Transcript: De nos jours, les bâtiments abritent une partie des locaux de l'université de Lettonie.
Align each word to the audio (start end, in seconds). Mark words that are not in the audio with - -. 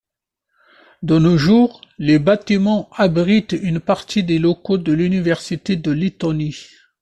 De 1.03 1.19
nos 1.19 1.37
jours, 1.37 1.79
les 1.99 2.17
bâtiments 2.17 2.89
abritent 2.93 3.51
une 3.53 3.79
partie 3.79 4.23
des 4.23 4.39
locaux 4.39 4.79
de 4.79 4.91
l'université 4.93 5.75
de 5.75 5.91
Lettonie. 5.91 6.57